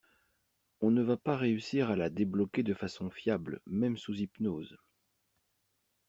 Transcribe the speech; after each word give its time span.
On 0.79 0.89
ne 0.89 1.03
va 1.03 1.15
pas 1.15 1.37
réussir 1.37 1.91
à 1.91 1.95
la 1.95 2.09
débloquer 2.09 2.63
de 2.63 2.73
façon 2.73 3.11
fiable, 3.11 3.61
même 3.67 3.97
sous 3.97 4.15
hypnose. 4.15 4.75